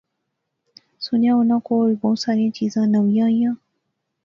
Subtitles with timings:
[1.05, 3.55] سُنیا اوناں کول بہوں ساریاں چیزاں نویاں ایاں